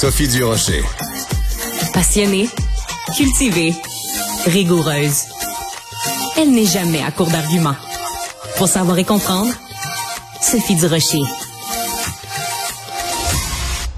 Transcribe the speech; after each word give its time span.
Sophie 0.00 0.28
Durocher. 0.28 0.84
Passionnée, 1.92 2.48
cultivée, 3.16 3.74
rigoureuse. 4.46 5.24
Elle 6.36 6.52
n'est 6.52 6.66
jamais 6.66 7.02
à 7.02 7.10
court 7.10 7.26
d'arguments. 7.26 7.74
Pour 8.58 8.68
savoir 8.68 8.96
et 8.98 9.04
comprendre, 9.04 9.52
Sophie 10.40 10.76
Durocher. 10.76 11.22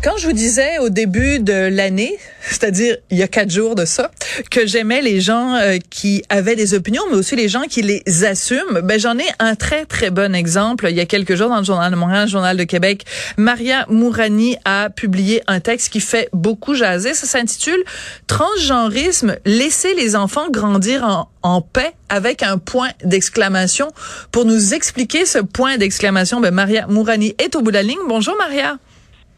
Quand 0.02 0.16
je 0.16 0.28
vous 0.28 0.32
disais 0.32 0.78
au 0.78 0.88
début 0.88 1.38
de 1.38 1.68
l'année, 1.70 2.16
c'est-à-dire 2.50 2.96
il 3.10 3.18
y 3.18 3.22
a 3.22 3.28
quatre 3.28 3.50
jours 3.50 3.74
de 3.74 3.84
ça, 3.84 4.10
que 4.50 4.66
j'aimais 4.66 5.02
les 5.02 5.20
gens 5.20 5.54
euh, 5.54 5.78
qui 5.90 6.22
avaient 6.28 6.56
des 6.56 6.74
opinions, 6.74 7.02
mais 7.10 7.16
aussi 7.16 7.36
les 7.36 7.48
gens 7.48 7.62
qui 7.62 7.82
les 7.82 8.24
assument, 8.24 8.80
ben 8.82 8.98
j'en 8.98 9.16
ai 9.18 9.26
un 9.38 9.54
très 9.54 9.86
très 9.86 10.10
bon 10.10 10.34
exemple. 10.34 10.86
Il 10.90 10.96
y 10.96 11.00
a 11.00 11.06
quelques 11.06 11.36
jours 11.36 11.48
dans 11.48 11.58
le 11.58 11.64
journal 11.64 11.90
de 11.90 11.96
Montréal, 11.96 12.24
le 12.24 12.30
journal 12.30 12.56
de 12.56 12.64
Québec, 12.64 13.04
Maria 13.36 13.86
Mourani 13.88 14.56
a 14.64 14.90
publié 14.90 15.42
un 15.46 15.60
texte 15.60 15.90
qui 15.90 16.00
fait 16.00 16.28
beaucoup 16.32 16.74
jaser. 16.74 17.14
Ça 17.14 17.26
s'intitule 17.26 17.82
Transgenrisme, 18.26 19.36
laisser 19.44 19.94
les 19.94 20.16
enfants 20.16 20.50
grandir 20.50 21.04
en, 21.04 21.30
en 21.42 21.60
paix 21.60 21.92
avec 22.08 22.42
un 22.42 22.58
point 22.58 22.90
d'exclamation. 23.04 23.88
Pour 24.32 24.44
nous 24.44 24.74
expliquer 24.74 25.24
ce 25.24 25.38
point 25.38 25.78
d'exclamation, 25.78 26.40
ben 26.40 26.52
Maria 26.52 26.86
Mourani 26.88 27.34
est 27.38 27.54
au 27.56 27.62
bout 27.62 27.70
de 27.70 27.76
la 27.76 27.82
ligne. 27.82 27.98
Bonjour 28.08 28.36
Maria. 28.38 28.78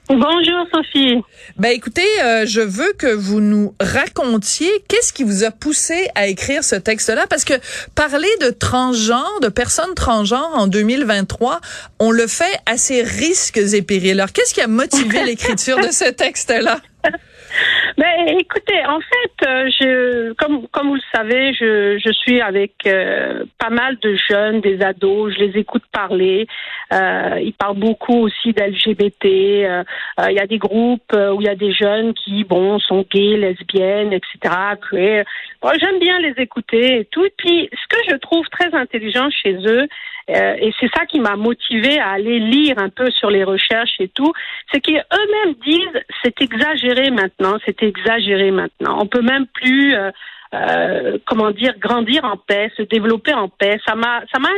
Bonjour 0.08 0.66
Sophie. 0.74 1.22
Ben 1.56 1.70
écoutez, 1.70 2.06
euh, 2.22 2.44
je 2.44 2.60
veux 2.60 2.92
que 2.98 3.06
vous 3.06 3.40
nous 3.40 3.74
racontiez 3.80 4.68
qu'est-ce 4.88 5.12
qui 5.12 5.22
vous 5.22 5.44
a 5.44 5.52
poussé 5.52 6.08
à 6.16 6.26
écrire 6.26 6.64
ce 6.64 6.74
texte-là 6.74 7.26
parce 7.28 7.44
que 7.44 7.54
parler 7.94 8.28
de 8.40 8.50
transgenre, 8.50 9.38
de 9.40 9.48
personnes 9.48 9.94
transgenres 9.94 10.52
en 10.54 10.66
2023, 10.66 11.60
on 12.00 12.10
le 12.10 12.26
fait 12.26 12.58
à 12.66 12.76
ses 12.76 13.02
risques 13.02 13.58
et 13.58 13.82
périls. 13.82 14.20
Alors 14.20 14.32
qu'est-ce 14.32 14.52
qui 14.52 14.60
a 14.60 14.66
motivé 14.66 15.22
l'écriture 15.24 15.78
de 15.78 15.92
ce 15.92 16.10
texte-là? 16.10 16.80
Ben, 17.98 18.38
écoutez, 18.38 18.84
en 18.86 19.00
fait, 19.00 19.46
euh, 19.46 19.70
je, 19.78 20.32
comme, 20.34 20.66
comme 20.68 20.88
vous 20.88 20.94
le 20.94 21.00
savez, 21.14 21.52
je, 21.52 21.98
je 21.98 22.12
suis 22.12 22.40
avec 22.40 22.72
euh, 22.86 23.44
pas 23.58 23.68
mal 23.68 23.98
de 24.00 24.16
jeunes, 24.30 24.60
des 24.60 24.80
ados, 24.82 25.34
je 25.34 25.40
les 25.40 25.58
écoute 25.58 25.82
parler. 25.92 26.46
Euh, 26.92 27.38
ils 27.42 27.52
parlent 27.52 27.78
beaucoup 27.78 28.18
aussi 28.20 28.52
d'LGBT. 28.52 29.24
Euh, 29.24 29.84
il 30.28 30.34
y 30.34 30.40
a 30.40 30.46
des 30.46 30.58
groupes 30.58 31.12
où 31.12 31.40
il 31.40 31.46
y 31.46 31.50
a 31.50 31.54
des 31.54 31.72
jeunes 31.72 32.14
qui, 32.14 32.44
bon, 32.44 32.78
sont 32.78 33.04
gays, 33.10 33.36
lesbiennes, 33.36 34.12
etc. 34.12 34.54
Bon, 35.60 35.70
J'aime 35.78 35.98
bien 35.98 36.18
les 36.20 36.34
écouter 36.38 37.00
et 37.00 37.04
tout. 37.06 37.24
Et 37.24 37.34
puis, 37.36 37.68
ce 37.72 37.88
que 37.88 38.02
je 38.10 38.16
trouve 38.16 38.46
très 38.48 38.74
intelligent 38.74 39.28
chez 39.30 39.54
eux, 39.66 39.86
et 40.28 40.72
c'est 40.80 40.90
ça 40.94 41.06
qui 41.06 41.20
m'a 41.20 41.36
motivé 41.36 41.98
à 41.98 42.10
aller 42.10 42.38
lire 42.38 42.78
un 42.78 42.88
peu 42.88 43.10
sur 43.10 43.30
les 43.30 43.44
recherches 43.44 43.94
et 43.98 44.08
tout, 44.08 44.32
c'est 44.72 44.80
qu'eux-mêmes 44.80 45.54
disent 45.64 46.02
c'est 46.22 46.40
exagéré 46.40 47.10
maintenant, 47.10 47.58
c'est 47.66 47.82
exagéré 47.82 48.50
maintenant. 48.50 48.98
On 49.00 49.06
peut 49.06 49.22
même 49.22 49.46
plus, 49.46 49.94
euh, 49.94 50.10
euh, 50.54 51.18
comment 51.26 51.50
dire, 51.50 51.74
grandir 51.78 52.24
en 52.24 52.36
paix, 52.36 52.70
se 52.76 52.82
développer 52.82 53.34
en 53.34 53.48
paix. 53.48 53.78
Ça 53.86 53.94
m'a, 53.94 54.22
ça 54.32 54.38
m'a 54.38 54.50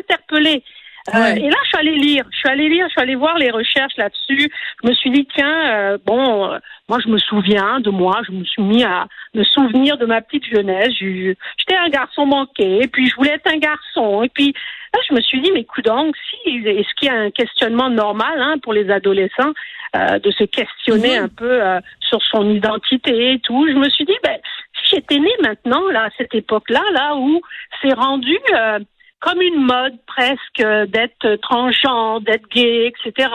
Euh, 1.12 1.34
et 1.34 1.50
là, 1.50 1.56
je 1.64 1.68
suis 1.68 1.78
allée 1.78 1.96
lire, 1.96 2.24
je 2.30 2.36
suis 2.38 2.48
allée 2.48 2.68
lire, 2.68 2.86
je 2.88 2.92
suis 2.92 3.00
allée 3.00 3.14
voir 3.14 3.36
les 3.36 3.50
recherches 3.50 3.96
là-dessus. 3.96 4.50
Je 4.82 4.88
me 4.88 4.94
suis 4.94 5.10
dit, 5.10 5.26
tiens, 5.34 5.98
bon, 6.06 6.58
moi, 6.88 6.98
je 7.04 7.08
me 7.08 7.18
souviens 7.18 7.80
de 7.80 7.90
moi, 7.90 8.22
je 8.26 8.32
me 8.32 8.44
suis 8.44 8.62
mis 8.62 8.84
à 8.84 9.06
me 9.34 9.44
souvenir 9.44 9.98
de 9.98 10.06
ma 10.06 10.22
petite 10.22 10.46
jeunesse. 10.46 10.94
J'étais 10.98 11.76
un 11.76 11.90
garçon 11.90 12.24
manqué, 12.24 12.82
et 12.82 12.88
puis 12.88 13.08
je 13.08 13.16
voulais 13.16 13.32
être 13.32 13.52
un 13.52 13.58
garçon. 13.58 14.22
Et 14.22 14.30
puis 14.30 14.54
là, 14.94 15.00
je 15.08 15.14
me 15.14 15.20
suis 15.20 15.42
dit, 15.42 15.50
mais 15.52 15.64
coup 15.64 15.82
donc, 15.82 16.16
si, 16.30 16.56
est-ce 16.56 16.94
qu'il 16.94 17.08
y 17.08 17.10
a 17.10 17.14
un 17.14 17.30
questionnement 17.30 17.90
normal 17.90 18.40
hein, 18.40 18.54
pour 18.62 18.72
les 18.72 18.90
adolescents 18.90 19.52
de 19.94 20.30
se 20.30 20.44
questionner 20.44 21.18
un 21.18 21.28
peu 21.28 21.60
sur 22.00 22.22
son 22.22 22.48
identité 22.50 23.34
et 23.34 23.40
tout? 23.40 23.66
Je 23.68 23.74
me 23.74 23.90
suis 23.90 24.06
dit, 24.06 24.16
ben, 24.22 24.38
si 24.84 24.96
j'étais 24.96 25.18
née 25.18 25.36
maintenant, 25.42 25.88
là, 25.90 26.04
à 26.04 26.10
cette 26.16 26.34
époque-là, 26.34 26.82
là, 26.92 27.14
où 27.16 27.40
c'est 27.82 27.94
rendu 27.94 28.36
euh, 28.54 28.78
comme 29.24 29.40
une 29.40 29.64
mode 29.64 29.96
presque 30.06 30.60
euh, 30.60 30.84
d'être 30.86 31.36
transgenre, 31.36 32.20
d'être 32.20 32.46
gay, 32.48 32.92
etc. 32.92 33.30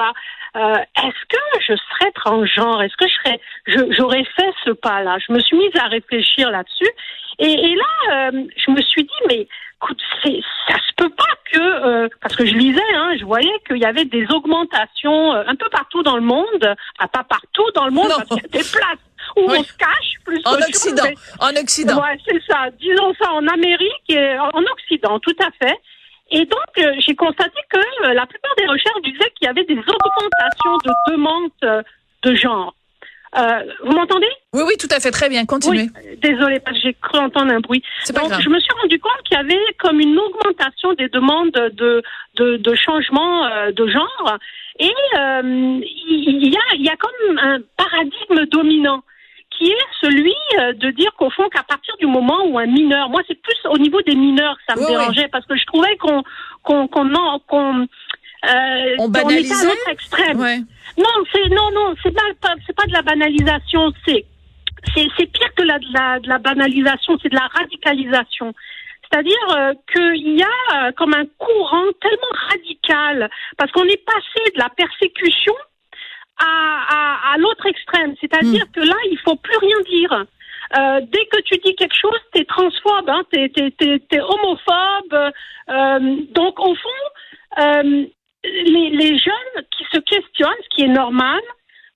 Euh, 0.56 0.76
est-ce 1.04 1.26
que 1.28 1.62
je 1.68 1.74
serais 1.76 2.12
transgenre? 2.14 2.84
Est-ce 2.84 2.96
que 2.96 3.08
je 3.08 3.14
serais, 3.24 3.42
j'aurais 3.98 4.24
fait 4.36 4.52
ce 4.66 4.72
pas-là? 4.72 5.18
Je 5.28 5.34
me 5.34 5.40
suis 5.40 5.58
mise 5.58 5.76
à 5.76 5.88
réfléchir 5.88 6.52
là-dessus, 6.52 6.92
et, 7.40 7.52
et 7.52 7.76
là, 7.76 8.32
je 8.32 8.72
me 8.72 8.82
suis 8.82 9.04
dit, 9.04 9.22
mais 9.28 9.48
écoute, 9.82 10.02
ça 10.24 10.76
se 10.76 10.94
peut 10.98 11.10
pas 11.10 11.24
que, 11.52 12.10
parce 12.22 12.36
que 12.36 12.46
je 12.46 12.54
lisais, 12.54 12.82
hein, 12.96 13.14
je 13.18 13.24
voyais 13.24 13.54
qu'il 13.66 13.78
y 13.78 13.86
avait 13.86 14.06
des 14.06 14.26
augmentations 14.32 15.32
un 15.32 15.56
peu 15.56 15.70
partout 15.70 16.04
dans 16.04 16.18
le 16.18 16.22
monde, 16.22 16.76
pas 16.98 17.24
partout 17.24 17.72
dans 17.76 17.86
le 17.86 17.92
monde, 17.92 18.10
parce 18.10 18.28
qu'il 18.28 18.42
y 18.42 18.46
a 18.46 18.62
des 18.62 18.70
places 18.70 19.09
où 19.36 19.42
on 19.50 19.64
se 19.64 19.74
cache 19.74 20.14
plus 20.26 20.42
en 20.46 20.56
Occident. 20.56 21.04
En 21.40 21.56
Occident. 21.56 22.02
Ouais, 22.02 22.18
c'est 22.28 22.42
ça. 22.50 22.70
Disons 22.80 23.14
ça 23.22 23.32
en 23.32 23.48
Amérique 23.48 24.10
et 24.10 24.38
en 24.40 24.64
Occident, 24.72 25.20
tout 25.20 25.36
à 25.42 25.50
fait. 25.64 25.78
Et 26.32 26.46
donc, 26.46 26.78
euh, 26.78 26.94
j'ai 27.06 27.16
constaté 27.16 27.60
que 27.70 27.80
euh, 27.80 28.14
la 28.14 28.26
plupart 28.26 28.54
des 28.58 28.68
recherches 28.68 29.02
disaient 29.04 29.32
qu'il 29.36 29.48
y 29.48 29.50
avait 29.50 29.64
des 29.64 29.80
augmentations 29.80 30.78
de 30.86 31.12
demandes 31.12 31.50
euh, 31.64 31.82
de 32.24 32.36
genre. 32.36 32.76
vous 33.84 33.94
m'entendez? 33.94 34.30
Oui, 34.54 34.62
oui, 34.68 34.78
tout 34.78 34.88
à 34.92 35.00
fait, 35.00 35.10
très 35.10 35.30
bien. 35.30 35.46
Continuez. 35.46 35.90
Oui, 35.96 36.18
désolée, 36.18 36.60
parce 36.60 36.78
que 36.78 36.84
j'ai 36.84 36.94
cru 37.02 37.18
entendre 37.18 37.52
un 37.52 37.60
bruit. 37.60 37.82
Donc, 38.14 38.32
je 38.40 38.50
me 38.50 38.60
suis 38.60 38.74
rendu 38.82 39.00
compte 39.00 39.22
qu'il 39.26 39.38
y 39.38 39.40
avait 39.40 39.74
comme 39.80 40.00
une 40.00 40.18
augmentation 40.20 40.94
des 40.94 41.10
demandes 41.10 41.52
de 41.52 42.04
de, 42.36 42.58
de 42.58 42.76
changement 42.76 43.50
de 43.72 43.88
genre, 43.88 44.38
et 44.80 44.92
il 45.16 46.48
y 46.48 46.58
a 46.58 46.76
il 46.76 46.86
y 46.86 46.90
a 46.90 46.96
comme 46.96 47.38
un 47.40 47.60
paradigme 47.76 48.46
dominant 48.52 49.04
qui 49.60 49.70
est 49.70 49.88
celui 50.02 50.34
euh, 50.58 50.74
de 50.74 50.90
dire 50.92 51.12
qu'au 51.18 51.30
fond 51.30 51.48
qu'à 51.50 51.64
partir 51.64 51.96
du 51.98 52.08
moment 52.08 52.46
où 52.48 52.58
un 52.58 52.66
mineur, 52.66 53.10
moi 53.10 53.22
c'est 53.28 53.40
plus 53.40 53.58
au 53.70 53.78
niveau 53.78 54.02
des 54.02 54.16
mineurs 54.16 54.58
ça 54.68 54.76
me 54.76 54.88
dérangeait 54.88 55.28
parce 55.28 55.46
que 55.46 55.58
je 55.58 55.66
trouvais 55.66 55.96
qu'on 55.98 56.24
qu'on 56.64 56.88
qu'on 56.88 57.10
qu'on 57.48 57.82
euh, 57.82 58.96
on 59.00 59.10
banalisait 59.10 59.68
on 59.68 59.90
à 59.90 59.92
extrême. 59.92 60.40
Ouais. 60.40 60.60
Non, 60.98 61.24
c'est 61.32 61.50
non 61.50 61.72
non, 61.74 61.94
c'est 62.02 62.16
pas 62.16 62.56
c'est 62.66 62.76
pas 62.76 62.86
de 62.86 62.94
la 62.94 63.02
banalisation, 63.02 63.92
c'est 64.06 64.26
c'est 64.96 65.08
c'est 65.18 65.26
pire 65.26 65.54
que 65.56 65.64
la 65.64 65.78
de 65.78 65.94
la, 65.94 66.20
de 66.20 66.30
la 66.30 66.38
banalisation, 66.38 67.18
c'est 67.22 67.30
de 67.30 67.36
la 67.36 67.48
radicalisation. 67.48 68.54
C'est-à-dire 69.12 69.58
euh, 69.58 69.74
qu'il 69.92 70.38
y 70.38 70.44
a 70.44 70.88
euh, 70.88 70.92
comme 70.94 71.14
un 71.14 71.26
courant 71.38 71.86
tellement 72.00 72.50
radical, 72.50 73.30
parce 73.58 73.72
qu'on 73.72 73.86
est 73.86 74.06
passé 74.06 74.52
de 74.54 74.60
la 74.60 74.70
persécution 74.70 75.54
à, 76.40 77.34
à, 77.34 77.38
l'autre 77.38 77.66
extrême. 77.66 78.16
C'est-à-dire 78.20 78.66
hmm. 78.66 78.72
que 78.72 78.80
là, 78.82 78.96
il 79.12 79.18
faut 79.20 79.36
plus 79.36 79.58
rien 79.58 79.78
dire. 79.90 80.26
Euh, 80.78 81.02
dès 81.02 81.26
que 81.26 81.42
tu 81.42 81.58
dis 81.64 81.76
quelque 81.76 81.96
chose, 82.00 82.20
t'es 82.32 82.46
transphobe, 82.46 83.10
hein, 83.10 83.24
t'es, 83.32 83.50
t'es, 83.50 83.72
t'es, 84.00 84.22
homophobe. 84.22 85.32
Euh, 85.70 86.18
donc 86.32 86.60
au 86.60 86.76
fond, 86.76 87.60
euh, 87.60 88.06
les, 88.44 88.90
les 88.92 89.18
jeunes 89.18 89.64
qui 89.76 89.84
se 89.92 90.00
questionnent, 90.00 90.64
ce 90.64 90.76
qui 90.76 90.84
est 90.84 90.94
normal, 90.94 91.42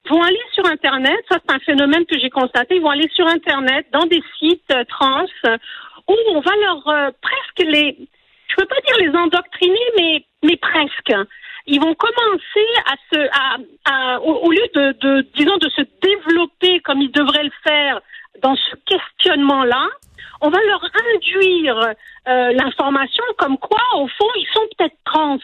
vont 0.10 0.22
aller 0.22 0.42
sur 0.54 0.66
Internet. 0.66 1.20
Ça, 1.30 1.38
c'est 1.46 1.56
un 1.56 1.60
phénomène 1.60 2.06
que 2.06 2.20
j'ai 2.20 2.30
constaté. 2.30 2.76
Ils 2.76 2.82
vont 2.82 2.90
aller 2.90 3.10
sur 3.14 3.28
Internet, 3.28 3.86
dans 3.92 4.06
des 4.06 4.22
sites 4.40 4.72
euh, 4.72 4.84
trans, 4.86 5.26
où 6.08 6.16
on 6.30 6.40
va 6.42 6.56
leur 6.56 6.88
euh, 6.88 7.12
presque 7.22 7.70
les, 7.72 7.98
je 8.48 8.56
peux 8.56 8.66
pas 8.66 8.82
dire 8.88 8.98
les 9.00 9.18
endoctriner, 9.18 9.86
mais 9.98 10.26
mais 10.44 10.58
presque 10.58 11.14
ils 11.66 11.80
vont 11.80 11.96
commencer 11.96 12.68
à 12.86 12.96
se, 13.12 13.20
à, 13.32 13.58
à, 13.86 14.20
au, 14.22 14.52
lieu 14.52 14.68
de, 14.74 14.92
de, 15.00 15.28
disons, 15.36 15.58
de 15.58 15.70
se 15.70 15.82
développer 16.02 16.80
comme 16.82 17.02
ils 17.02 17.12
devraient 17.12 17.44
le 17.44 17.52
faire 17.66 18.02
dans 18.42 18.56
ce 18.56 18.76
questionnement-là, 18.86 19.88
on 20.42 20.50
va 20.50 20.60
leur 20.62 20.84
induire 20.84 21.94
euh, 22.28 22.52
l'information 22.52 23.24
comme 23.38 23.58
quoi, 23.58 23.80
au 23.96 24.08
fond, 24.08 24.28
ils 24.36 24.48
sont 24.54 24.68
peut-être 24.78 24.98
trans. 25.06 25.40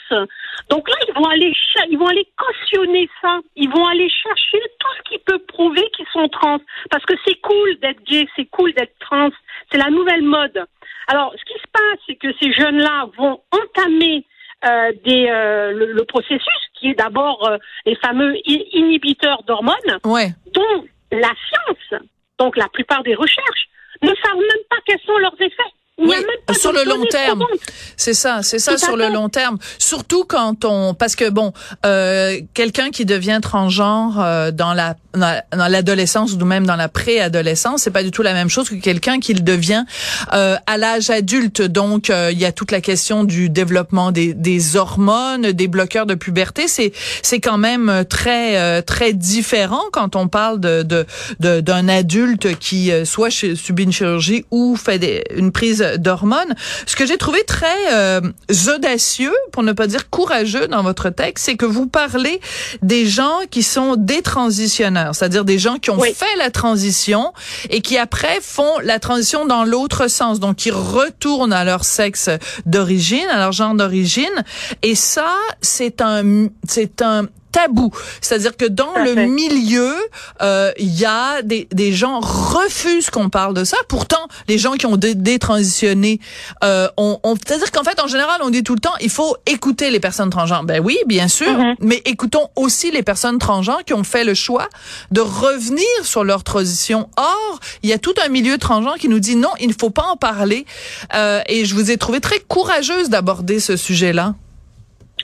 Donc 0.70 0.90
là, 0.90 0.96
ils 1.08 1.14
vont 1.14 1.30
aller, 1.30 1.54
ils 1.90 1.98
vont 1.98 2.08
aller 2.08 2.28
cautionner 2.38 3.10
ça. 3.22 3.40
Ils 3.56 3.70
vont 3.70 3.86
aller 3.86 4.10
chercher 4.10 4.60
tout 4.78 4.90
ce 4.98 5.10
qui 5.10 5.20
peut 5.20 5.40
prouver 5.40 5.90
qu'ils 5.96 6.08
sont 6.12 6.28
trans, 6.28 6.60
parce 6.92 7.06
que 7.06 7.14
c'est 7.26 7.40
cool 7.40 7.80
d'être 7.80 8.04
gay, 8.04 8.28
c'est 8.36 8.46
cool 8.46 8.74
d'être 8.74 8.98
trans. 9.00 9.30
C'est 9.72 9.78
la 9.78 9.90
nouvelle 9.90 10.24
mode. 10.24 10.66
Alors, 11.08 11.34
ce 11.34 11.46
qui 11.46 11.60
se 11.60 11.68
passe, 11.72 12.00
c'est 12.06 12.16
que 12.16 12.34
ces 12.42 12.52
jeunes-là 12.52 13.08
vont 13.18 13.42
entamer 13.52 14.26
euh, 14.66 14.92
des, 15.06 15.28
euh, 15.30 15.72
le, 15.72 16.04
processus 16.04 16.60
qui 16.74 16.90
est 16.90 16.94
d'abord 16.96 17.48
euh, 17.48 17.58
les 17.86 17.96
fameux 17.96 18.36
inhibiteurs 18.46 19.42
d'hormones, 19.44 19.76
dont 20.04 20.86
la 21.12 21.32
science, 21.48 22.02
donc 22.38 22.58
la 22.58 22.68
plupart 22.68 23.04
des 23.04 23.16
recherches, 23.16 23.70
ne 24.02 24.10
savent 24.10 24.36
même 24.36 24.64
pas 24.70 24.76
quels 24.86 25.00
sont 25.06 25.18
leurs 25.18 25.40
effets. 25.40 25.74
Même 26.00 26.24
sur 26.58 26.72
le 26.72 26.84
long 26.84 27.04
terme. 27.10 27.46
C'est 27.98 28.14
ça, 28.14 28.42
c'est 28.44 28.60
ça 28.60 28.78
sur 28.78 28.96
le 28.96 29.10
long 29.10 29.30
terme. 29.30 29.58
Surtout 29.78 30.24
quand 30.24 30.66
on, 30.66 30.94
parce 30.94 31.16
que 31.16 31.30
bon, 31.30 31.54
euh, 31.86 32.40
quelqu'un 32.54 32.90
qui 32.90 33.06
devient 33.06 33.40
transgenre 33.42 34.20
euh, 34.20 34.52
dans 34.52 34.74
la 34.74 34.96
dans 35.14 35.68
l'adolescence 35.68 36.34
ou 36.34 36.46
même 36.46 36.66
dans 36.66 36.76
la 36.76 36.88
préadolescence, 36.88 37.84
c'est 37.84 37.92
pas 37.92 38.04
du 38.04 38.12
tout 38.12 38.22
la 38.22 38.34
même 38.34 38.50
chose 38.50 38.70
que 38.70 38.76
quelqu'un 38.76 39.20
qui 39.20 39.34
le 39.34 39.42
devient 39.42 39.84
euh, 40.34 40.56
à 40.68 40.78
l'âge 40.78 41.10
adulte. 41.10 41.62
Donc, 41.62 42.10
euh, 42.10 42.30
il 42.32 42.40
y 42.40 42.46
a 42.46 42.52
toute 42.52 42.72
la 42.72 42.82
question 42.82 43.24
du 43.24 43.50
développement 43.50 44.12
des, 44.12 44.34
des 44.34 44.76
hormones, 44.76 45.52
des 45.52 45.68
bloqueurs 45.68 46.06
de 46.06 46.16
puberté. 46.16 46.68
C'est 46.68 46.92
c'est 47.24 47.40
quand 47.40 47.58
même 47.58 48.04
très 48.08 48.58
euh, 48.58 48.82
très 48.82 49.14
différent 49.14 49.82
quand 49.92 50.16
on 50.16 50.28
parle 50.28 50.60
de 50.60 50.84
d'un 50.84 51.62
de, 51.84 51.90
adulte 51.90 52.58
qui 52.60 52.92
soit 53.06 53.32
subit 53.32 53.84
une 53.84 53.92
chirurgie 53.92 54.46
ou 54.52 54.76
fait 54.76 55.00
des, 55.00 55.24
une 55.36 55.52
prise 55.52 55.84
d'hormones. 55.98 56.56
Ce 56.86 56.96
que 56.96 57.06
j'ai 57.06 57.18
trouvé 57.18 57.44
très 57.44 58.22
audacieux, 58.74 59.34
pour 59.52 59.64
ne 59.64 59.72
pas 59.72 59.88
dire 59.88 60.10
courageux 60.10 60.68
dans 60.68 60.84
votre 60.84 61.10
texte, 61.10 61.46
c'est 61.46 61.56
que 61.56 61.66
vous 61.66 61.88
parlez 61.88 62.40
des 62.82 63.06
gens 63.06 63.40
qui 63.50 63.64
sont 63.64 63.96
détransitionnels 63.98 64.70
c'est-à-dire 65.14 65.46
des 65.46 65.60
gens 65.60 65.78
qui 65.78 65.90
ont 65.90 66.00
fait 66.00 66.36
la 66.38 66.50
transition 66.52 67.34
et 67.70 67.82
qui 67.82 67.98
après 67.98 68.40
font 68.42 68.80
la 68.84 69.00
transition 69.00 69.46
dans 69.46 69.64
l'autre 69.64 70.08
sens, 70.08 70.40
donc 70.40 70.58
qui 70.58 70.72
retournent 70.72 71.54
à 71.54 71.64
leur 71.64 71.86
sexe 71.86 72.30
d'origine, 72.66 73.28
à 73.32 73.38
leur 73.38 73.52
genre 73.52 73.74
d'origine. 73.76 74.26
Et 74.82 74.96
ça, 74.96 75.34
c'est 75.62 76.02
un, 76.02 76.48
c'est 76.68 77.02
un 77.02 77.28
tabou. 77.52 77.92
C'est-à-dire 78.22 78.56
que 78.58 78.66
dans 78.66 78.94
le 79.04 79.16
milieu, 79.26 79.94
euh, 80.42 80.72
il 80.78 80.98
y 80.98 81.06
a 81.06 81.42
des, 81.42 81.68
des 81.72 81.92
gens 81.94 82.20
refusent 82.20 83.10
qu'on 83.10 83.30
parle 83.30 83.54
de 83.54 83.64
ça. 83.64 83.78
Pourtant, 83.88 84.28
les 84.48 84.58
gens 84.58 84.74
qui 84.74 84.86
ont 84.86 84.98
détransitionné, 84.98 86.20
euh, 86.64 86.88
on, 86.98 87.20
on 87.24 87.36
c'est-à-dire 87.36 87.72
qu'en 87.72 87.84
fait, 87.84 88.00
en 88.00 88.08
général, 88.08 88.42
on 88.44 88.50
dit 88.50 88.64
tout 88.64 88.76
le 88.76 88.80
temps, 88.80 88.94
il 89.02 89.10
faut 89.10 89.36
écouter 89.46 89.92
les 89.92 90.00
personnes 90.00 90.30
transgenres. 90.30 90.64
Ben 90.64 90.82
oui, 90.84 90.98
bien 91.06 91.28
sûr, 91.28 91.48
mm-hmm. 91.48 91.76
mais 91.82 92.02
écoutons 92.06 92.48
aussi 92.56 92.92
les 92.92 93.04
personnes 93.04 93.40
transgenres 93.40 93.84
qui 93.86 93.94
ont 93.94 94.04
fait 94.04 94.24
le 94.24 94.34
choix 94.34 94.68
de 95.12 95.22
revenir 95.22 95.86
sur 96.04 96.24
leur 96.24 96.44
transition. 96.44 97.10
Or, 97.18 97.60
il 97.84 97.90
y 97.90 97.94
a 97.94 97.98
tout 97.98 98.14
un 98.24 98.30
milieu 98.30 98.58
transgenre 98.58 98.98
qui 98.98 99.10
nous 99.10 99.20
dit 99.20 99.36
non, 99.36 99.52
il 99.60 99.70
ne 99.70 99.74
faut 99.80 99.90
pas 99.90 100.04
en 100.04 100.18
parler. 100.18 100.66
Euh, 101.16 101.42
et 101.48 101.66
je 101.66 101.76
vous 101.76 101.92
ai 101.92 101.98
trouvé 101.98 102.20
très 102.20 102.40
courageuse 102.40 103.10
d'aborder 103.10 103.60
ce 103.60 103.76
sujet-là. 103.78 104.36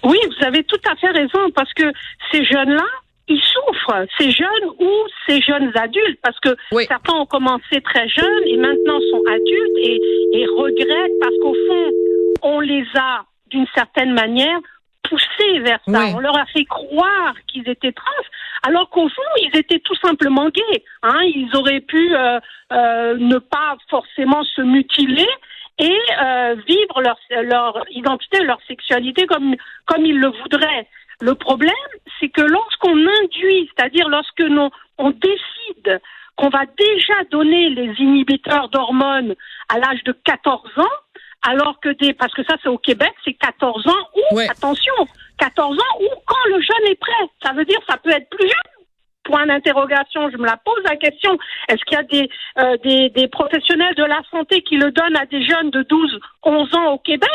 Oui, 0.04 0.18
vous 0.28 0.46
avez 0.46 0.64
tout 0.64 0.80
à 0.90 0.96
fait 0.96 1.12
raison, 1.12 1.52
parce 1.56 1.74
que 1.74 1.92
ces 2.32 2.44
jeunes-là, 2.46 2.86
ils 3.28 3.42
souffrent, 3.42 4.06
ces 4.20 4.30
jeunes 4.30 4.70
ou 4.80 4.92
ces 5.28 5.42
jeunes 5.42 5.72
adultes, 5.76 6.20
parce 6.22 6.40
que 6.40 6.56
certains 6.88 7.14
ont 7.14 7.26
commencé 7.26 7.82
très 7.84 8.08
jeunes 8.08 8.44
et 8.46 8.58
maintenant 8.58 9.00
sont 9.12 9.24
adultes 9.28 9.78
et, 9.78 10.00
et 10.34 10.46
regrettent 10.46 11.20
parce 11.20 11.36
qu'au 11.42 11.56
fond, 11.68 11.92
on 12.44 12.60
les 12.60 12.86
a 12.96 13.24
d'une 13.50 13.66
certaine 13.74 14.14
manière 14.14 14.60
poussés 15.10 15.60
vers 15.60 15.80
ça. 15.88 16.06
On 16.16 16.20
leur 16.20 16.38
a 16.38 16.46
fait 16.48 16.66
croire 16.66 17.36
qu'ils 17.48 17.68
étaient 17.70 17.92
trans, 17.92 18.26
alors 18.64 18.90
qu'au 18.90 19.08
fond, 19.10 19.22
ils 19.42 19.58
étaient 19.58 19.80
tout 19.80 19.96
simplement 19.96 20.50
gays. 20.50 20.84
Hein. 21.04 21.22
Ils 21.24 21.50
auraient 21.56 21.82
pu 21.82 22.16
euh, 22.16 22.40
euh, 22.72 23.18
ne 23.18 23.38
pas 23.38 23.78
forcément 23.90 24.44
se 24.44 24.62
mutiler 24.62 25.28
et 25.80 26.00
euh, 26.22 26.56
vivre 26.68 27.02
leur, 27.02 27.18
leur 27.44 27.84
identité, 27.92 28.44
leur 28.44 28.60
sexualité 28.68 29.26
comme, 29.26 29.56
comme 29.86 30.06
ils 30.06 30.20
le 30.20 30.30
voudraient. 30.30 30.88
Le 31.22 31.36
problème, 31.36 31.74
c'est 32.20 32.30
que 32.30 32.42
lorsqu'on 32.42 32.96
induit, 32.96 33.70
c'est-à-dire 33.76 34.08
lorsque 34.10 34.42
nous, 34.42 34.70
on 34.98 35.12
décide 35.12 36.02
qu'on 36.36 36.50
va 36.50 36.66
déjà 36.78 37.14
donner 37.32 37.70
les 37.70 37.94
inhibiteurs 38.00 38.70
d'hormones 38.70 39.36
à 39.70 39.80
l'âge 39.80 40.04
de 40.04 40.12
14 40.12 40.62
ans, 40.78 40.84
alors 41.48 41.80
que 41.80 41.90
des, 41.90 42.14
parce 42.14 42.34
que 42.34 42.44
ça 42.44 42.56
c'est 42.62 42.70
au 42.70 42.78
Québec, 42.78 43.14
c'est 43.24 43.34
14 43.34 43.88
ans 43.88 44.10
ou, 44.32 44.40
attention, 44.40 44.94
14 45.38 45.78
ans 45.78 46.00
ou 46.02 46.08
quand 46.26 46.50
le 46.50 46.62
jeune 46.62 46.92
est 46.92 47.00
prêt. 47.00 47.30
Ça 47.44 47.54
veut 47.54 47.66
dire 47.66 47.80
ça 47.88 47.98
peut 47.98 48.10
être 48.10 48.30
plus 48.30 48.48
jeune 48.48 48.65
point 49.26 49.46
d'interrogation, 49.46 50.30
je 50.30 50.38
me 50.38 50.46
la 50.46 50.58
pose 50.58 50.82
la 50.86 50.96
question. 50.96 51.38
Est-ce 51.68 51.84
qu'il 51.86 51.98
y 51.98 52.00
a 52.00 52.04
des, 52.04 52.30
euh, 52.60 53.10
des, 53.10 53.28
professionnels 53.28 53.96
de 53.96 54.04
la 54.04 54.22
santé 54.32 54.62
qui 54.62 54.78
le 54.78 54.92
donnent 54.92 55.18
à 55.18 55.26
des 55.26 55.44
jeunes 55.44 55.72
de 55.72 55.82
12, 55.84 56.20
11 56.44 56.76
ans 56.76 56.94
au 56.94 56.98
Québec? 57.00 57.30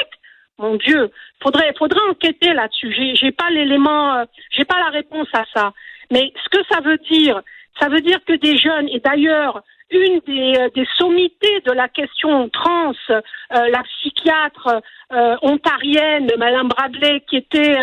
Mon 0.58 0.76
Dieu, 0.76 1.10
faudrait, 1.42 1.74
faudrait 1.78 2.08
enquêter 2.10 2.52
là-dessus. 2.52 2.92
J'ai, 2.96 3.14
j'ai 3.14 3.32
pas 3.32 3.50
l'élément, 3.50 4.16
euh, 4.16 4.24
j'ai 4.50 4.64
pas 4.64 4.78
la 4.78 4.90
réponse 4.90 5.28
à 5.32 5.44
ça. 5.54 5.72
Mais 6.10 6.32
ce 6.44 6.58
que 6.58 6.64
ça 6.70 6.80
veut 6.80 6.98
dire, 7.10 7.40
ça 7.80 7.88
veut 7.88 8.00
dire 8.00 8.18
que 8.26 8.34
des 8.34 8.56
jeunes, 8.56 8.88
et 8.88 9.00
d'ailleurs, 9.00 9.62
une 9.90 10.20
des, 10.26 10.54
euh, 10.56 10.68
des, 10.74 10.86
sommités 10.96 11.60
de 11.66 11.72
la 11.72 11.88
question 11.88 12.48
trans, 12.48 12.92
euh, 13.10 13.20
la 13.50 13.82
psychiatre 13.82 14.80
euh, 15.12 15.36
ontarienne, 15.42 16.30
Madame 16.38 16.68
Bradley, 16.68 17.22
qui 17.28 17.36
était 17.36 17.76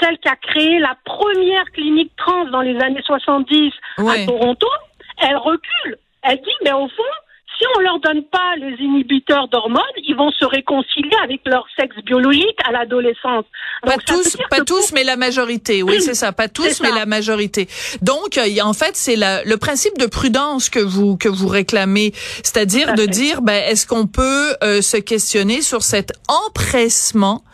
celle 0.00 0.18
qui 0.18 0.28
a 0.28 0.36
créé 0.36 0.78
la 0.78 0.96
première 1.04 1.64
clinique 1.72 2.12
trans 2.16 2.46
dans 2.46 2.60
les 2.60 2.78
années 2.80 3.02
70 3.04 3.72
à 3.98 4.26
Toronto, 4.26 4.68
elle 5.18 5.36
recule. 5.36 5.98
Elle 6.22 6.38
dit, 6.38 6.54
mais 6.64 6.72
au 6.72 6.88
fond, 6.88 7.02
si 7.58 7.66
on 7.76 7.80
leur 7.80 8.00
donne 8.00 8.24
pas 8.24 8.56
les 8.56 8.74
inhibiteurs 8.84 9.48
d'hormones, 9.48 9.82
ils 9.96 10.16
vont 10.16 10.30
se 10.30 10.44
réconcilier 10.44 11.16
avec 11.22 11.40
leur 11.44 11.64
sexe 11.78 11.96
biologique 12.04 12.58
à 12.64 12.72
l'adolescence. 12.72 13.44
Pas 13.84 13.96
tous, 13.98 14.36
pas 14.50 14.64
tous, 14.64 14.92
mais 14.92 15.04
la 15.04 15.16
majorité. 15.16 15.82
Oui, 15.82 16.00
c'est 16.00 16.14
ça. 16.14 16.32
Pas 16.32 16.48
tous, 16.48 16.80
mais 16.80 16.90
la 16.90 17.06
majorité. 17.06 17.68
Donc, 18.00 18.38
euh, 18.38 18.46
en 18.62 18.72
fait, 18.72 18.96
c'est 18.96 19.16
le 19.16 19.56
principe 19.56 19.98
de 19.98 20.06
prudence 20.06 20.70
que 20.70 20.80
vous 20.80 21.16
que 21.16 21.28
vous 21.28 21.48
réclamez, 21.48 22.12
c'est-à-dire 22.42 22.94
de 22.94 23.06
dire, 23.06 23.42
ben, 23.42 23.62
est-ce 23.68 23.86
qu'on 23.86 24.06
peut 24.06 24.54
euh, 24.62 24.80
se 24.82 24.96
questionner 24.96 25.62
sur 25.62 25.82
cet 25.82 26.12
empressement 26.28 27.44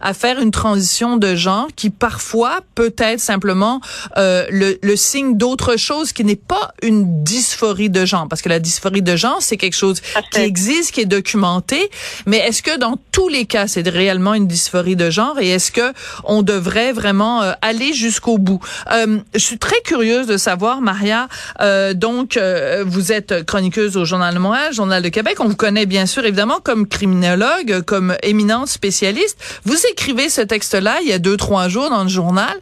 à 0.00 0.14
faire 0.14 0.40
une 0.40 0.50
transition 0.50 1.16
de 1.16 1.34
genre 1.34 1.68
qui 1.76 1.90
parfois 1.90 2.60
peut 2.74 2.94
être 2.98 3.20
simplement 3.20 3.80
euh, 4.16 4.46
le, 4.50 4.78
le 4.82 4.96
signe 4.96 5.36
d'autre 5.36 5.76
chose 5.76 6.12
qui 6.12 6.24
n'est 6.24 6.36
pas 6.36 6.72
une 6.82 7.24
dysphorie 7.24 7.90
de 7.90 8.04
genre, 8.04 8.28
parce 8.28 8.42
que 8.42 8.48
la 8.48 8.58
dysphorie 8.58 9.02
de 9.02 9.16
genre 9.16 9.38
c'est 9.40 9.56
quelque 9.56 9.76
chose 9.76 10.00
qui 10.32 10.40
existe, 10.40 10.92
qui 10.92 11.00
est 11.00 11.06
documenté. 11.06 11.90
Mais 12.26 12.38
est-ce 12.38 12.62
que 12.62 12.76
dans 12.78 12.96
tous 13.12 13.28
les 13.28 13.46
cas, 13.46 13.66
c'est 13.66 13.86
réellement 13.88 14.34
une 14.34 14.46
dysphorie 14.46 14.96
de 14.96 15.10
genre? 15.10 15.38
Et 15.40 15.48
est-ce 15.50 15.70
que 15.72 15.92
on 16.24 16.42
devrait 16.42 16.92
vraiment 16.92 17.42
euh, 17.42 17.52
aller 17.62 17.92
jusqu'au 17.92 18.38
bout? 18.38 18.60
Euh, 18.92 19.18
Je 19.34 19.38
suis 19.38 19.58
très 19.58 19.80
curieuse 19.84 20.26
de 20.26 20.36
savoir, 20.36 20.80
Maria. 20.80 21.28
Euh, 21.60 21.94
donc, 21.94 22.36
euh, 22.36 22.84
vous 22.86 23.12
êtes 23.12 23.44
chroniqueuse 23.46 23.96
au 23.96 24.04
Journal 24.04 24.34
de 24.34 24.38
Montréal, 24.38 24.72
Journal 24.72 25.02
de 25.02 25.08
Québec. 25.08 25.36
On 25.40 25.48
vous 25.48 25.56
connaît 25.56 25.86
bien 25.86 26.06
sûr, 26.06 26.24
évidemment, 26.24 26.60
comme 26.62 26.86
criminologue, 26.86 27.82
comme 27.82 28.16
éminent 28.22 28.66
spécialiste. 28.66 29.38
Vous 29.64 29.86
écrivez 29.90 30.28
ce 30.28 30.40
texte-là 30.40 30.98
il 31.02 31.08
y 31.08 31.12
a 31.12 31.18
deux 31.18 31.36
trois 31.36 31.68
jours 31.68 31.90
dans 31.90 32.02
le 32.02 32.08
journal. 32.08 32.54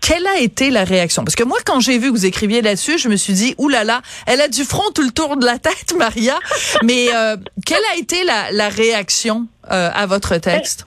Quelle 0.00 0.26
a 0.26 0.40
été 0.40 0.70
la 0.70 0.84
réaction? 0.84 1.24
Parce 1.24 1.36
que 1.36 1.44
moi, 1.44 1.58
quand 1.64 1.80
j'ai 1.80 1.98
vu 1.98 2.08
que 2.08 2.12
vous 2.12 2.26
écriviez 2.26 2.60
là-dessus, 2.60 2.98
je 2.98 3.08
me 3.08 3.16
suis 3.16 3.32
dit, 3.32 3.54
oulala, 3.58 4.02
elle 4.26 4.40
a 4.40 4.48
du 4.48 4.64
front 4.64 4.90
tout 4.94 5.02
le 5.02 5.12
tour 5.12 5.36
de 5.36 5.46
la 5.46 5.58
tête, 5.58 5.94
Maria. 5.98 6.38
Mais 6.82 7.06
euh, 7.14 7.36
quelle 7.66 7.84
a 7.92 7.96
été 7.98 8.24
la, 8.24 8.68
réaction 8.68 9.46
euh, 9.70 9.90
à 9.94 10.06
votre 10.06 10.36
texte? 10.38 10.84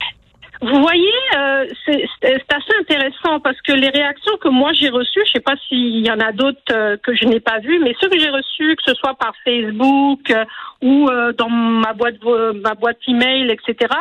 Vous 0.62 0.80
voyez, 0.80 1.12
euh, 1.36 1.66
c'est 1.84 2.08
assez 2.48 2.72
intéressant 2.80 3.40
parce 3.40 3.60
que 3.60 3.72
les 3.72 3.90
réactions 3.90 4.36
que 4.38 4.48
moi 4.48 4.72
j'ai 4.72 4.88
reçues, 4.88 5.20
je 5.26 5.30
ne 5.30 5.32
sais 5.34 5.40
pas 5.40 5.54
s'il 5.68 6.04
y 6.04 6.10
en 6.10 6.18
a 6.18 6.32
d'autres 6.32 6.96
que 7.02 7.14
je 7.14 7.26
n'ai 7.26 7.40
pas 7.40 7.58
vues, 7.58 7.78
mais 7.78 7.94
ceux 8.00 8.08
que 8.08 8.18
j'ai 8.18 8.30
reçus, 8.30 8.74
que 8.76 8.90
ce 8.90 8.94
soit 8.94 9.14
par 9.14 9.34
Facebook 9.44 10.32
ou 10.80 11.10
dans 11.36 11.50
ma 11.50 11.92
boîte 11.92 12.16
ma 12.64 12.74
boîte 12.74 12.98
email, 13.06 13.50
etc., 13.50 13.92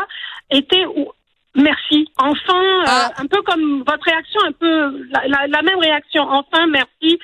étaient 0.49 0.85
Merci. 1.55 2.07
Enfin, 2.17 2.83
ah. 2.85 3.11
un 3.17 3.27
peu 3.27 3.41
comme 3.43 3.83
votre 3.87 4.03
réaction, 4.03 4.41
un 4.45 4.51
peu 4.51 5.07
la, 5.27 5.61
même 5.61 5.79
réaction. 5.79 6.23
Enfin, 6.23 6.67
merci. 6.67 7.19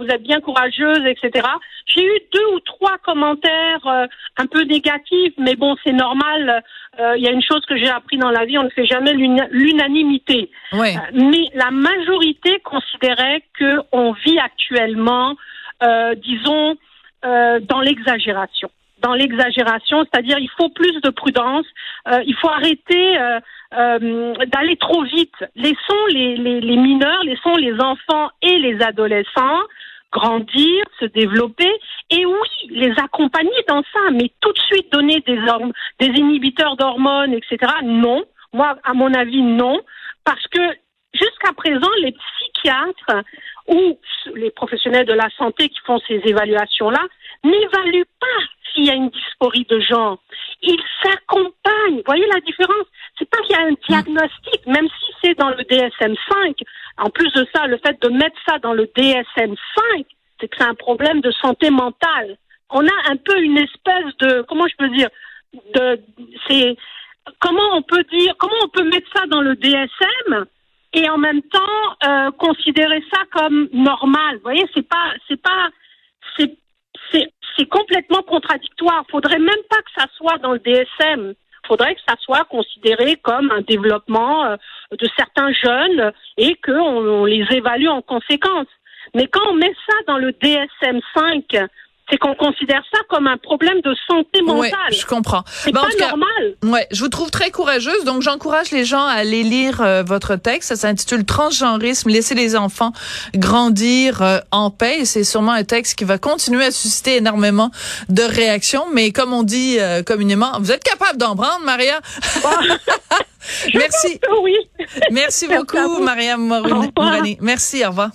vous 0.00 0.06
êtes 0.06 0.22
bien 0.22 0.40
courageuse, 0.40 1.04
etc. 1.06 1.42
J'ai 1.86 2.04
eu 2.04 2.18
deux 2.32 2.46
ou 2.54 2.60
trois 2.60 2.96
commentaires 2.98 3.86
euh, 3.86 4.06
un 4.38 4.46
peu 4.46 4.62
négatifs, 4.62 5.34
mais 5.38 5.54
bon, 5.54 5.76
c'est 5.84 5.92
normal. 5.92 6.62
Euh, 6.98 7.16
il 7.16 7.22
y 7.22 7.28
a 7.28 7.30
une 7.30 7.42
chose 7.42 7.64
que 7.66 7.76
j'ai 7.76 7.88
appris 7.88 8.16
dans 8.16 8.30
la 8.30 8.44
vie, 8.44 8.58
on 8.58 8.64
ne 8.64 8.70
fait 8.70 8.86
jamais 8.86 9.12
l'unanimité. 9.12 10.50
Oui. 10.72 10.96
Euh, 10.96 11.00
mais 11.12 11.48
la 11.54 11.70
majorité 11.70 12.60
considérait 12.60 13.42
que 13.58 13.80
on 13.92 14.12
vit 14.12 14.38
actuellement, 14.38 15.36
disons, 16.16 16.76
dans 17.22 17.80
l'exagération 17.80 18.70
dans 18.98 19.14
l'exagération, 19.14 20.04
c'est-à-dire 20.04 20.38
il 20.38 20.50
faut 20.56 20.70
plus 20.70 21.00
de 21.00 21.10
prudence, 21.10 21.66
il 22.26 22.34
faut 22.40 22.48
arrêter 22.48 23.18
d'aller 23.72 24.76
trop 24.76 25.02
vite. 25.02 25.34
Laissons 25.56 26.06
les, 26.10 26.76
mineurs, 26.76 27.22
laissons 27.24 27.56
les 27.56 27.74
enfants 27.80 28.30
et 28.42 28.58
les 28.58 28.82
adolescents 28.82 29.60
grandir, 30.14 30.84
se 31.00 31.06
développer, 31.06 31.70
et 32.10 32.24
oui, 32.24 32.48
les 32.70 32.92
accompagner 33.02 33.64
dans 33.66 33.82
ça, 33.92 34.10
mais 34.12 34.30
tout 34.40 34.52
de 34.52 34.58
suite 34.60 34.92
donner 34.92 35.20
des, 35.26 35.38
des 35.98 36.06
inhibiteurs 36.06 36.76
d'hormones, 36.76 37.34
etc. 37.34 37.72
Non, 37.82 38.24
moi, 38.52 38.76
à 38.84 38.94
mon 38.94 39.12
avis, 39.12 39.42
non, 39.42 39.80
parce 40.24 40.46
que 40.46 40.60
jusqu'à 41.12 41.52
présent, 41.52 41.90
les 42.00 42.12
psychiatres 42.12 43.24
ou 43.66 43.98
les 44.36 44.50
professionnels 44.50 45.06
de 45.06 45.12
la 45.12 45.28
santé 45.36 45.68
qui 45.68 45.80
font 45.84 45.98
ces 46.06 46.20
évaluations-là 46.24 47.02
n'évaluent 47.44 48.10
pas 48.20 48.42
s'il 48.72 48.86
y 48.86 48.90
a 48.90 48.94
une 48.94 49.10
dysphorie 49.10 49.66
de 49.68 49.78
genre. 49.80 50.18
il 50.62 50.80
s'accompagne. 51.02 52.02
Voyez 52.06 52.26
la 52.26 52.40
différence? 52.40 52.86
C'est 53.18 53.28
pas 53.28 53.38
qu'il 53.42 53.56
y 53.56 53.58
a 53.58 53.66
un 53.66 53.74
diagnostic, 53.88 54.66
même 54.66 54.88
si 54.88 55.12
c'est 55.22 55.38
dans 55.38 55.50
le 55.50 55.62
DSM-5. 55.64 56.62
En 56.98 57.10
plus 57.10 57.32
de 57.32 57.46
ça, 57.54 57.66
le 57.66 57.78
fait 57.78 58.00
de 58.02 58.08
mettre 58.08 58.36
ça 58.46 58.58
dans 58.58 58.72
le 58.72 58.84
DSM-5, 58.86 60.04
c'est 60.40 60.48
que 60.48 60.56
c'est 60.58 60.64
un 60.64 60.74
problème 60.74 61.20
de 61.20 61.30
santé 61.32 61.70
mentale. 61.70 62.36
On 62.70 62.84
a 62.86 63.10
un 63.10 63.16
peu 63.16 63.40
une 63.40 63.58
espèce 63.58 64.16
de, 64.20 64.42
comment 64.48 64.66
je 64.66 64.76
peux 64.76 64.88
dire, 64.88 65.08
de, 65.74 66.00
c'est, 66.48 66.76
comment 67.40 67.76
on 67.76 67.82
peut 67.82 68.04
dire, 68.12 68.34
comment 68.38 68.56
on 68.64 68.68
peut 68.68 68.84
mettre 68.84 69.08
ça 69.14 69.26
dans 69.26 69.40
le 69.40 69.54
DSM 69.56 70.46
et 70.92 71.08
en 71.08 71.18
même 71.18 71.42
temps 71.42 71.96
euh, 72.06 72.30
considérer 72.32 73.02
ça 73.12 73.22
comme 73.32 73.68
normal? 73.72 74.36
Vous 74.36 74.42
voyez, 74.42 74.66
c'est 74.74 74.88
pas, 74.88 75.12
c'est 75.28 75.40
pas, 75.40 75.70
c'est, 77.12 77.30
complètement 77.70 78.22
contradictoire. 78.22 79.04
Faudrait 79.10 79.38
même 79.38 79.62
pas 79.70 79.78
que 79.78 79.90
ça 79.96 80.06
soit 80.16 80.38
dans 80.38 80.52
le 80.52 80.58
DSM. 80.58 81.34
Faudrait 81.66 81.94
que 81.94 82.00
ça 82.06 82.16
soit 82.20 82.44
considéré 82.44 83.16
comme 83.16 83.50
un 83.50 83.62
développement 83.62 84.44
euh, 84.44 84.56
de 84.92 85.08
certains 85.16 85.52
jeunes 85.52 86.12
et 86.36 86.56
qu'on 86.56 86.72
on 86.72 87.24
les 87.24 87.46
évalue 87.50 87.88
en 87.88 88.02
conséquence. 88.02 88.66
Mais 89.14 89.26
quand 89.28 89.48
on 89.48 89.54
met 89.54 89.72
ça 89.88 89.94
dans 90.06 90.18
le 90.18 90.32
DSM 90.32 91.00
5, 91.14 91.44
c'est 92.14 92.18
qu'on 92.18 92.34
considère 92.34 92.82
ça 92.92 93.00
comme 93.08 93.26
un 93.26 93.36
problème 93.36 93.80
de 93.80 93.92
santé 94.06 94.40
mentale. 94.42 94.70
Je 94.92 95.04
comprends. 95.04 95.42
C'est 95.46 95.72
pas 95.72 95.88
normal. 95.98 96.54
Ouais, 96.62 96.86
je 96.92 97.00
vous 97.00 97.08
trouve 97.08 97.30
très 97.30 97.50
courageuse, 97.50 98.04
donc 98.04 98.22
j'encourage 98.22 98.70
les 98.70 98.84
gens 98.84 99.04
à 99.04 99.14
aller 99.14 99.42
lire 99.42 99.80
euh, 99.80 100.04
votre 100.04 100.36
texte. 100.36 100.68
Ça 100.68 100.76
s'intitule 100.76 101.24
Transgenrisme, 101.24 102.10
laisser 102.10 102.36
les 102.36 102.54
enfants 102.54 102.92
grandir 103.34 104.22
euh, 104.22 104.38
en 104.52 104.70
paix. 104.70 105.00
Et 105.00 105.04
c'est 105.04 105.24
sûrement 105.24 105.52
un 105.52 105.64
texte 105.64 105.96
qui 105.98 106.04
va 106.04 106.18
continuer 106.18 106.64
à 106.64 106.70
susciter 106.70 107.16
énormément 107.16 107.70
de 108.08 108.22
réactions. 108.22 108.84
Mais 108.92 109.10
comme 109.10 109.32
on 109.32 109.42
dit 109.42 109.78
euh, 109.80 110.02
communément, 110.02 110.52
vous 110.60 110.70
êtes 110.70 110.84
capable 110.84 111.18
d'en 111.18 111.34
prendre, 111.34 111.64
Maria. 111.64 112.00
Merci. 113.74 114.20
oui. 114.42 114.56
Merci 115.10 115.48
beaucoup, 115.48 115.98
Maria 116.00 116.36
Morani. 116.36 117.38
Merci, 117.40 117.84
au 117.84 117.88
revoir. 117.88 118.10